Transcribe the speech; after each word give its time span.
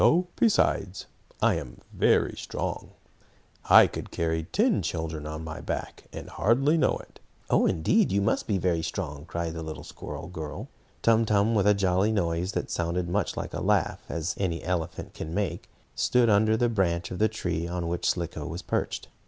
Besides, 0.35 1.05
I 1.43 1.57
am 1.57 1.79
very 1.93 2.33
strong; 2.35 2.89
I 3.69 3.85
could 3.85 4.09
carry 4.09 4.45
ten 4.45 4.81
children 4.81 5.27
on 5.27 5.43
my 5.43 5.61
back, 5.61 6.05
and 6.11 6.27
hardly 6.27 6.75
know 6.75 6.97
it." 6.97 7.19
"Oh, 7.51 7.67
indeed 7.67 8.11
you 8.11 8.19
must 8.19 8.47
be 8.47 8.57
very 8.57 8.81
strong!" 8.81 9.25
cried 9.25 9.53
the 9.53 9.61
little 9.61 9.83
squirrel 9.83 10.27
girl. 10.27 10.69
Tum 11.03 11.23
Tum, 11.23 11.53
with 11.53 11.67
a 11.67 11.75
jolly 11.75 12.11
noise 12.11 12.53
that 12.53 12.71
sounded 12.71 13.05
as 13.09 13.11
much 13.11 13.37
like 13.37 13.53
a 13.53 13.61
laugh 13.61 14.01
as 14.09 14.33
any 14.39 14.63
elephant 14.63 15.13
can 15.13 15.35
make, 15.35 15.69
stood 15.93 16.31
under 16.31 16.57
the 16.57 16.67
branch 16.67 17.11
of 17.11 17.19
the 17.19 17.29
tree 17.29 17.67
on 17.67 17.87
which 17.87 18.09
Slicko 18.09 18.47
was 18.47 18.63
perched. 18.63 19.07